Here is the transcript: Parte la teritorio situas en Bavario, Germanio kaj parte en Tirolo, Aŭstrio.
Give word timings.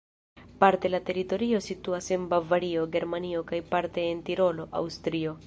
Parte 0.61 0.89
la 0.93 0.99
teritorio 1.09 1.61
situas 1.65 2.07
en 2.17 2.25
Bavario, 2.31 2.87
Germanio 2.97 3.45
kaj 3.53 3.61
parte 3.77 4.09
en 4.15 4.27
Tirolo, 4.31 4.69
Aŭstrio. 4.83 5.39